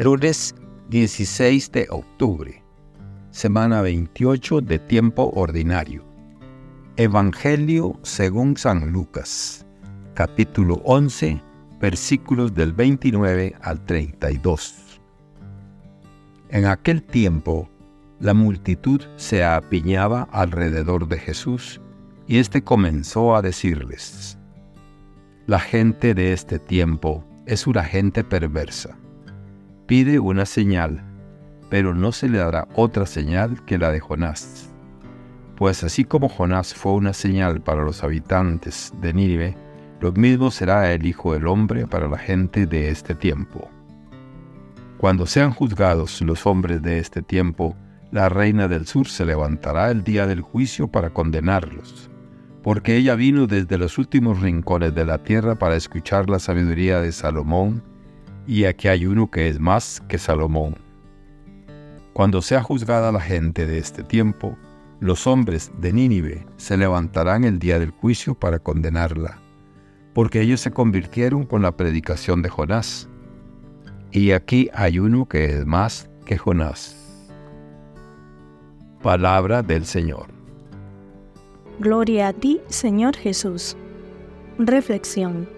Lunes 0.00 0.54
16 0.90 1.72
de 1.72 1.88
octubre, 1.90 2.62
semana 3.32 3.82
28 3.82 4.60
de 4.60 4.78
tiempo 4.78 5.32
ordinario. 5.34 6.04
Evangelio 6.96 7.98
según 8.04 8.56
San 8.56 8.92
Lucas, 8.92 9.66
capítulo 10.14 10.80
11, 10.84 11.42
versículos 11.80 12.54
del 12.54 12.74
29 12.74 13.56
al 13.60 13.84
32. 13.86 15.00
En 16.50 16.66
aquel 16.66 17.02
tiempo, 17.02 17.68
la 18.20 18.34
multitud 18.34 19.00
se 19.16 19.42
apiñaba 19.42 20.28
alrededor 20.30 21.08
de 21.08 21.18
Jesús 21.18 21.80
y 22.28 22.38
éste 22.38 22.62
comenzó 22.62 23.34
a 23.34 23.42
decirles, 23.42 24.38
La 25.48 25.58
gente 25.58 26.14
de 26.14 26.32
este 26.32 26.60
tiempo 26.60 27.24
es 27.46 27.66
una 27.66 27.82
gente 27.82 28.22
perversa 28.22 28.96
pide 29.88 30.18
una 30.18 30.44
señal, 30.44 31.02
pero 31.70 31.94
no 31.94 32.12
se 32.12 32.28
le 32.28 32.36
dará 32.36 32.68
otra 32.74 33.06
señal 33.06 33.64
que 33.64 33.78
la 33.78 33.90
de 33.90 34.00
Jonás. 34.00 34.70
Pues 35.56 35.82
así 35.82 36.04
como 36.04 36.28
Jonás 36.28 36.74
fue 36.74 36.92
una 36.92 37.14
señal 37.14 37.62
para 37.62 37.82
los 37.82 38.04
habitantes 38.04 38.92
de 39.00 39.14
Nínive, 39.14 39.56
lo 40.02 40.12
mismo 40.12 40.50
será 40.50 40.92
el 40.92 41.06
Hijo 41.06 41.32
del 41.32 41.46
Hombre 41.46 41.86
para 41.86 42.06
la 42.06 42.18
gente 42.18 42.66
de 42.66 42.90
este 42.90 43.14
tiempo. 43.14 43.70
Cuando 44.98 45.24
sean 45.24 45.52
juzgados 45.52 46.20
los 46.20 46.46
hombres 46.46 46.82
de 46.82 46.98
este 46.98 47.22
tiempo, 47.22 47.74
la 48.10 48.28
reina 48.28 48.68
del 48.68 48.86
sur 48.86 49.08
se 49.08 49.24
levantará 49.24 49.90
el 49.90 50.04
día 50.04 50.26
del 50.26 50.42
juicio 50.42 50.88
para 50.88 51.10
condenarlos, 51.10 52.10
porque 52.62 52.96
ella 52.96 53.14
vino 53.14 53.46
desde 53.46 53.78
los 53.78 53.96
últimos 53.96 54.42
rincones 54.42 54.94
de 54.94 55.06
la 55.06 55.22
tierra 55.22 55.54
para 55.54 55.76
escuchar 55.76 56.28
la 56.28 56.40
sabiduría 56.40 57.00
de 57.00 57.10
Salomón, 57.10 57.82
y 58.48 58.64
aquí 58.64 58.88
hay 58.88 59.04
uno 59.04 59.30
que 59.30 59.46
es 59.46 59.60
más 59.60 60.02
que 60.08 60.16
Salomón. 60.16 60.76
Cuando 62.14 62.40
sea 62.40 62.62
juzgada 62.62 63.12
la 63.12 63.20
gente 63.20 63.66
de 63.66 63.76
este 63.76 64.02
tiempo, 64.02 64.56
los 65.00 65.26
hombres 65.26 65.70
de 65.78 65.92
Nínive 65.92 66.46
se 66.56 66.78
levantarán 66.78 67.44
el 67.44 67.58
día 67.58 67.78
del 67.78 67.90
juicio 67.90 68.34
para 68.34 68.58
condenarla, 68.58 69.38
porque 70.14 70.40
ellos 70.40 70.62
se 70.62 70.70
convirtieron 70.70 71.44
con 71.44 71.60
la 71.60 71.76
predicación 71.76 72.40
de 72.40 72.48
Jonás. 72.48 73.06
Y 74.12 74.30
aquí 74.30 74.70
hay 74.72 74.98
uno 74.98 75.28
que 75.28 75.44
es 75.44 75.66
más 75.66 76.08
que 76.24 76.38
Jonás. 76.38 76.96
Palabra 79.02 79.62
del 79.62 79.84
Señor. 79.84 80.28
Gloria 81.80 82.28
a 82.28 82.32
ti, 82.32 82.62
Señor 82.68 83.14
Jesús. 83.14 83.76
Reflexión. 84.58 85.57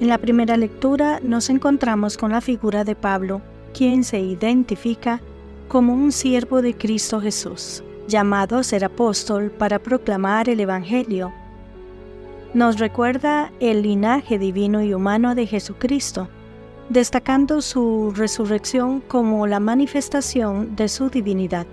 En 0.00 0.08
la 0.08 0.18
primera 0.18 0.56
lectura 0.56 1.20
nos 1.22 1.48
encontramos 1.50 2.16
con 2.16 2.32
la 2.32 2.40
figura 2.40 2.84
de 2.84 2.94
Pablo, 2.94 3.40
quien 3.72 4.04
se 4.04 4.20
identifica 4.20 5.20
como 5.68 5.94
un 5.94 6.12
siervo 6.12 6.60
de 6.60 6.74
Cristo 6.74 7.20
Jesús, 7.20 7.82
llamado 8.08 8.58
a 8.58 8.64
ser 8.64 8.84
apóstol 8.84 9.50
para 9.50 9.78
proclamar 9.78 10.48
el 10.48 10.60
Evangelio. 10.60 11.32
Nos 12.52 12.78
recuerda 12.78 13.50
el 13.60 13.82
linaje 13.82 14.38
divino 14.38 14.82
y 14.82 14.92
humano 14.92 15.34
de 15.34 15.46
Jesucristo, 15.46 16.28
destacando 16.88 17.62
su 17.62 18.12
resurrección 18.14 19.00
como 19.00 19.46
la 19.46 19.60
manifestación 19.60 20.76
de 20.76 20.88
su 20.88 21.08
divinidad. 21.08 21.66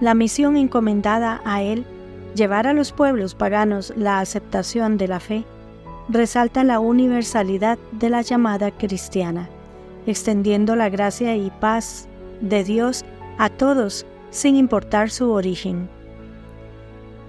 La 0.00 0.14
misión 0.14 0.56
encomendada 0.56 1.42
a 1.44 1.60
él, 1.60 1.84
llevar 2.34 2.66
a 2.66 2.72
los 2.72 2.92
pueblos 2.92 3.34
paganos 3.34 3.92
la 3.96 4.20
aceptación 4.20 4.96
de 4.96 5.08
la 5.08 5.20
fe, 5.20 5.44
resalta 6.08 6.64
la 6.64 6.80
universalidad 6.80 7.78
de 7.92 8.10
la 8.10 8.22
llamada 8.22 8.70
cristiana, 8.70 9.48
extendiendo 10.06 10.74
la 10.74 10.88
gracia 10.88 11.36
y 11.36 11.50
paz 11.50 12.08
de 12.40 12.64
Dios 12.64 13.04
a 13.36 13.50
todos 13.50 14.06
sin 14.30 14.56
importar 14.56 15.10
su 15.10 15.30
origen. 15.30 15.88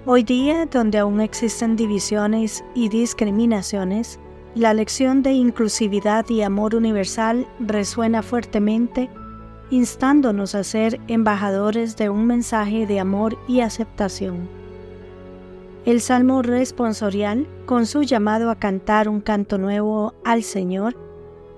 Hoy 0.06 0.24
día, 0.24 0.66
donde 0.66 0.98
aún 0.98 1.22
existen 1.22 1.76
divisiones 1.76 2.64
y 2.74 2.90
discriminaciones, 2.90 4.20
la 4.56 4.74
lección 4.74 5.22
de 5.22 5.34
inclusividad 5.34 6.28
y 6.30 6.42
amor 6.42 6.74
universal 6.74 7.48
resuena 7.60 8.24
fuertemente, 8.24 9.10
instándonos 9.70 10.56
a 10.56 10.64
ser 10.64 11.00
embajadores 11.08 11.96
de 11.96 12.10
un 12.10 12.26
mensaje 12.26 12.88
de 12.88 13.00
amor 13.00 13.38
y 13.48 13.60
aceptación. 13.60 14.59
El 15.86 16.02
Salmo 16.02 16.42
responsorial, 16.42 17.48
con 17.66 17.86
su 17.86 18.04
llamado 18.04 18.52
a 18.52 18.60
cantar 18.60 19.08
un 19.08 19.22
canto 19.22 19.58
nuevo 19.58 20.14
al 20.26 20.44
Señor, 20.44 20.98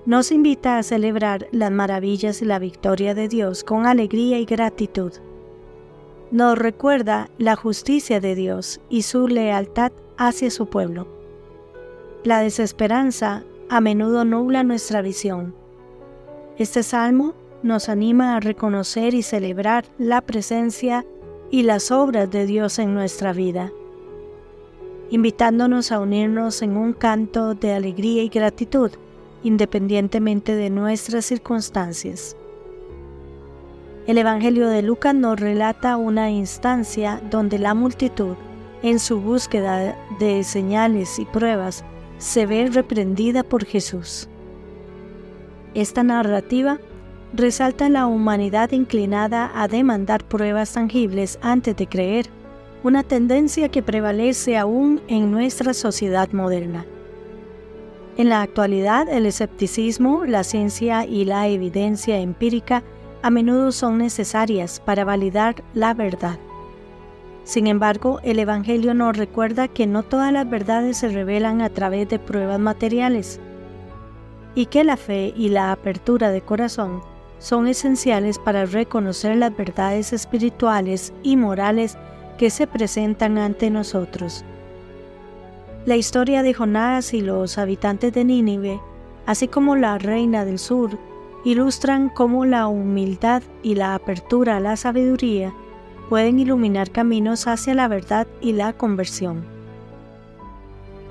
nos 0.06 0.30
invita 0.30 0.78
a 0.78 0.84
celebrar 0.84 1.48
las 1.50 1.72
maravillas 1.72 2.40
y 2.40 2.44
la 2.44 2.60
victoria 2.60 3.14
de 3.14 3.26
Dios 3.26 3.64
con 3.64 3.84
alegría 3.84 4.38
y 4.38 4.44
gratitud. 4.44 5.12
Nos 6.30 6.56
recuerda 6.56 7.30
la 7.36 7.56
justicia 7.56 8.20
de 8.20 8.36
Dios 8.36 8.80
y 8.88 9.02
su 9.02 9.26
lealtad 9.26 9.90
hacia 10.16 10.52
su 10.52 10.66
pueblo. 10.66 11.08
La 12.22 12.40
desesperanza 12.40 13.42
a 13.68 13.80
menudo 13.80 14.24
nubla 14.24 14.62
nuestra 14.62 15.02
visión. 15.02 15.52
Este 16.58 16.84
salmo 16.84 17.34
nos 17.64 17.88
anima 17.88 18.36
a 18.36 18.40
reconocer 18.40 19.14
y 19.14 19.22
celebrar 19.22 19.84
la 19.98 20.20
presencia 20.20 21.04
y 21.50 21.64
las 21.64 21.90
obras 21.90 22.30
de 22.30 22.46
Dios 22.46 22.78
en 22.78 22.94
nuestra 22.94 23.32
vida 23.32 23.72
invitándonos 25.12 25.92
a 25.92 26.00
unirnos 26.00 26.62
en 26.62 26.74
un 26.78 26.94
canto 26.94 27.54
de 27.54 27.74
alegría 27.74 28.22
y 28.22 28.30
gratitud, 28.30 28.90
independientemente 29.42 30.54
de 30.56 30.70
nuestras 30.70 31.26
circunstancias. 31.26 32.34
El 34.06 34.16
Evangelio 34.16 34.68
de 34.68 34.80
Lucas 34.80 35.14
nos 35.14 35.38
relata 35.38 35.98
una 35.98 36.30
instancia 36.30 37.20
donde 37.30 37.58
la 37.58 37.74
multitud, 37.74 38.36
en 38.82 38.98
su 38.98 39.20
búsqueda 39.20 39.98
de 40.18 40.42
señales 40.44 41.18
y 41.18 41.26
pruebas, 41.26 41.84
se 42.16 42.46
ve 42.46 42.70
reprendida 42.72 43.42
por 43.42 43.66
Jesús. 43.66 44.30
Esta 45.74 46.02
narrativa 46.02 46.78
resalta 47.34 47.90
la 47.90 48.06
humanidad 48.06 48.72
inclinada 48.72 49.52
a 49.54 49.68
demandar 49.68 50.24
pruebas 50.24 50.72
tangibles 50.72 51.38
antes 51.42 51.76
de 51.76 51.86
creer 51.86 52.30
una 52.82 53.02
tendencia 53.02 53.68
que 53.68 53.82
prevalece 53.82 54.56
aún 54.56 55.00
en 55.08 55.30
nuestra 55.30 55.74
sociedad 55.74 56.30
moderna. 56.32 56.84
En 58.16 58.28
la 58.28 58.42
actualidad, 58.42 59.08
el 59.08 59.26
escepticismo, 59.26 60.24
la 60.26 60.44
ciencia 60.44 61.06
y 61.06 61.24
la 61.24 61.48
evidencia 61.48 62.18
empírica 62.18 62.82
a 63.22 63.30
menudo 63.30 63.72
son 63.72 63.98
necesarias 63.98 64.80
para 64.80 65.04
validar 65.04 65.62
la 65.74 65.94
verdad. 65.94 66.38
Sin 67.44 67.66
embargo, 67.66 68.20
el 68.22 68.38
Evangelio 68.38 68.94
nos 68.94 69.16
recuerda 69.16 69.68
que 69.68 69.86
no 69.86 70.02
todas 70.02 70.32
las 70.32 70.48
verdades 70.48 70.98
se 70.98 71.08
revelan 71.08 71.62
a 71.62 71.70
través 71.70 72.08
de 72.08 72.18
pruebas 72.18 72.60
materiales 72.60 73.40
y 74.54 74.66
que 74.66 74.84
la 74.84 74.96
fe 74.96 75.32
y 75.36 75.48
la 75.48 75.72
apertura 75.72 76.30
de 76.30 76.42
corazón 76.42 77.00
son 77.38 77.66
esenciales 77.66 78.38
para 78.38 78.66
reconocer 78.66 79.36
las 79.36 79.56
verdades 79.56 80.12
espirituales 80.12 81.12
y 81.22 81.36
morales 81.36 81.96
se 82.50 82.66
presentan 82.66 83.38
ante 83.38 83.70
nosotros. 83.70 84.44
La 85.84 85.96
historia 85.96 86.42
de 86.42 86.54
Jonás 86.54 87.12
y 87.12 87.20
los 87.20 87.58
habitantes 87.58 88.12
de 88.12 88.24
Nínive, 88.24 88.80
así 89.26 89.48
como 89.48 89.74
la 89.76 89.98
reina 89.98 90.44
del 90.44 90.58
sur, 90.58 90.98
ilustran 91.44 92.08
cómo 92.08 92.44
la 92.44 92.68
humildad 92.68 93.42
y 93.62 93.74
la 93.74 93.94
apertura 93.94 94.56
a 94.56 94.60
la 94.60 94.76
sabiduría 94.76 95.52
pueden 96.08 96.38
iluminar 96.38 96.90
caminos 96.90 97.46
hacia 97.46 97.74
la 97.74 97.88
verdad 97.88 98.26
y 98.40 98.52
la 98.52 98.72
conversión. 98.74 99.44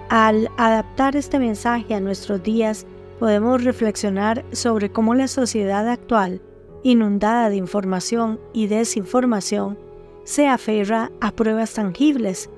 Al 0.10 0.50
adaptar 0.58 1.16
este 1.16 1.40
mensaje 1.40 1.94
a 1.96 2.00
nuestros 2.00 2.44
días, 2.44 2.86
podemos 3.20 3.64
reflexionar 3.64 4.46
sobre 4.52 4.92
cómo 4.92 5.16
la 5.16 5.28
sociedad 5.28 5.88
actual, 5.88 6.42
inundada 6.84 7.50
de 7.50 7.56
información 7.56 8.40
y 8.54 8.68
desinformación, 8.68 9.78
se 10.32 10.48
aferra 10.48 11.12
a 11.20 11.32
pruebas 11.32 11.74
tangibles, 11.74 12.50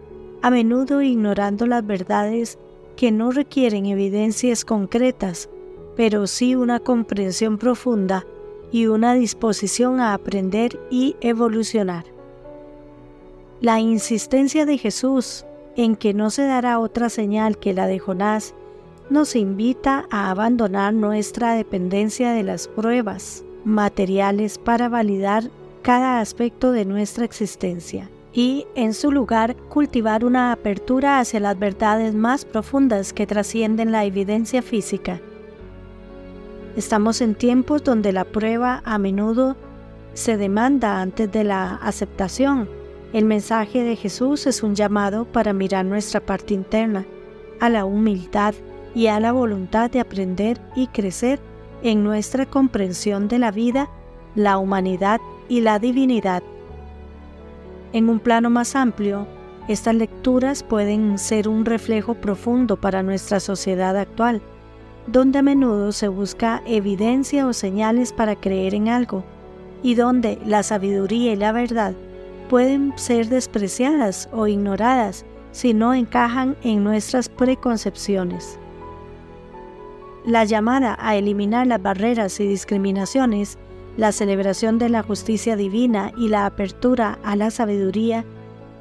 a 0.44 0.52
menudo 0.52 1.02
ignorando 1.02 1.66
las 1.66 1.84
verdades 1.84 2.60
que 2.96 3.12
no 3.12 3.32
requieren 3.32 3.88
evidencias 3.88 4.64
concretas, 4.64 5.50
pero 5.96 6.28
sí 6.28 6.54
una 6.54 6.80
comprensión 6.80 7.58
profunda 7.58 8.28
y 8.72 8.86
una 8.86 9.16
disposición 9.16 10.02
a 10.02 10.14
aprender 10.14 10.80
y 10.92 11.16
evolucionar. 11.20 12.06
La 13.60 13.80
insistencia 13.80 14.68
de 14.68 14.78
Jesús 14.78 15.44
en 15.76 15.96
que 15.96 16.14
no 16.14 16.30
se 16.30 16.44
dará 16.44 16.78
otra 16.78 17.10
señal 17.10 17.58
que 17.58 17.74
la 17.74 17.88
de 17.88 17.98
Jonás 17.98 18.54
nos 19.10 19.36
invita 19.36 20.06
a 20.12 20.30
abandonar 20.30 20.94
nuestra 20.94 21.56
dependencia 21.56 22.34
de 22.34 22.44
las 22.44 22.68
pruebas 22.68 23.44
materiales 23.66 24.60
para 24.60 24.90
validar 24.90 25.50
cada 25.84 26.22
aspecto 26.22 26.72
de 26.72 26.86
nuestra 26.86 27.26
existencia 27.26 28.10
y, 28.34 28.66
en 28.74 28.94
su 28.94 29.12
lugar, 29.12 29.56
cultivar 29.70 30.26
una 30.26 30.54
apertura 30.54 31.20
hacia 31.20 31.42
las 31.42 31.60
verdades 31.60 32.16
más 32.16 32.46
profundas 32.46 33.14
que 33.14 33.28
trascienden 33.28 33.92
la 33.92 34.06
evidencia 34.06 34.62
física. 34.62 35.20
Estamos 36.78 37.22
en 37.22 37.36
tiempos 37.36 37.84
donde 37.84 38.14
la 38.14 38.24
prueba 38.24 38.82
a 38.86 38.98
menudo 38.98 39.56
se 40.14 40.38
demanda 40.38 41.02
antes 41.02 41.32
de 41.32 41.44
la 41.44 41.76
aceptación. 41.76 42.70
El 43.12 43.26
mensaje 43.26 43.84
de 43.84 43.96
Jesús 43.96 44.48
es 44.48 44.64
un 44.64 44.74
llamado 44.74 45.26
para 45.26 45.54
mirar 45.54 45.86
nuestra 45.86 46.20
parte 46.20 46.54
interna, 46.54 47.06
a 47.60 47.70
la 47.70 47.86
humildad 47.86 48.56
y 48.96 49.08
a 49.08 49.20
la 49.20 49.34
voluntad 49.34 49.92
de 49.92 50.00
aprender 50.00 50.60
y 50.76 50.88
crecer 50.88 51.40
en 51.84 52.04
nuestra 52.04 52.46
comprensión 52.46 53.28
de 53.28 53.38
la 53.38 53.52
vida, 53.52 53.90
la 54.34 54.58
humanidad 54.58 55.20
y 55.50 55.62
la 55.62 55.80
divinidad. 55.80 56.44
En 57.92 58.10
un 58.10 58.20
plano 58.20 58.50
más 58.50 58.76
amplio, 58.76 59.28
estas 59.68 59.96
lecturas 59.96 60.64
pueden 60.64 61.18
ser 61.18 61.48
un 61.48 61.66
reflejo 61.66 62.16
profundo 62.16 62.76
para 62.76 63.04
nuestra 63.04 63.40
sociedad 63.40 63.98
actual, 63.98 64.42
donde 65.08 65.40
a 65.40 65.42
menudo 65.42 65.92
se 65.92 66.08
busca 66.08 66.62
evidencia 66.66 67.48
o 67.48 67.54
señales 67.54 68.12
para 68.12 68.36
creer 68.36 68.74
en 68.74 68.90
algo, 68.90 69.24
y 69.82 69.96
donde 69.96 70.40
la 70.46 70.64
sabiduría 70.64 71.34
y 71.34 71.36
la 71.36 71.52
verdad 71.52 71.94
pueden 72.50 72.94
ser 72.98 73.28
despreciadas 73.30 74.30
o 74.32 74.48
ignoradas 74.48 75.26
si 75.52 75.74
no 75.74 75.94
encajan 75.94 76.58
en 76.64 76.84
nuestras 76.84 77.30
preconcepciones. 77.30 78.60
La 80.26 80.46
llamada 80.46 80.98
a 81.00 81.16
eliminar 81.16 81.68
las 81.68 81.82
barreras 81.82 82.40
y 82.40 82.48
discriminaciones, 82.48 83.58
la 83.98 84.12
celebración 84.12 84.80
de 84.80 84.90
la 84.90 85.04
justicia 85.04 85.56
divina 85.56 86.12
y 86.18 86.30
la 86.30 86.46
apertura 86.46 87.20
a 87.24 87.36
la 87.36 87.52
sabiduría, 87.52 88.26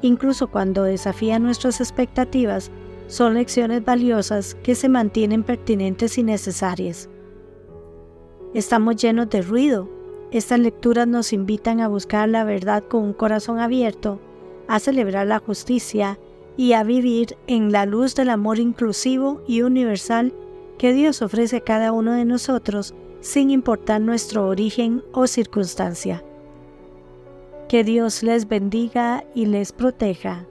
incluso 0.01 0.47
cuando 0.47 0.83
desafía 0.83 1.39
nuestras 1.39 1.79
expectativas, 1.81 2.71
son 3.07 3.35
lecciones 3.35 3.85
valiosas 3.85 4.55
que 4.55 4.75
se 4.75 4.89
mantienen 4.89 5.43
pertinentes 5.43 6.17
y 6.17 6.23
necesarias. 6.23 7.09
Estamos 8.53 8.95
llenos 8.95 9.29
de 9.29 9.41
ruido. 9.41 9.89
Estas 10.31 10.59
lecturas 10.59 11.07
nos 11.07 11.33
invitan 11.33 11.79
a 11.79 11.87
buscar 11.87 12.29
la 12.29 12.43
verdad 12.43 12.83
con 12.83 13.03
un 13.03 13.13
corazón 13.13 13.59
abierto, 13.59 14.19
a 14.67 14.79
celebrar 14.79 15.27
la 15.27 15.39
justicia 15.39 16.17
y 16.57 16.73
a 16.73 16.83
vivir 16.83 17.37
en 17.47 17.71
la 17.71 17.85
luz 17.85 18.15
del 18.15 18.29
amor 18.29 18.59
inclusivo 18.59 19.43
y 19.47 19.61
universal 19.61 20.33
que 20.77 20.93
Dios 20.93 21.21
ofrece 21.21 21.57
a 21.57 21.63
cada 21.63 21.91
uno 21.91 22.13
de 22.13 22.25
nosotros 22.25 22.95
sin 23.23 23.49
importar 23.49 24.01
nuestro 24.01 24.47
origen 24.47 25.01
o 25.13 25.27
circunstancia. 25.27 26.21
Que 27.69 27.83
Dios 27.83 28.21
les 28.21 28.47
bendiga 28.47 29.23
y 29.33 29.45
les 29.45 29.71
proteja. 29.71 30.45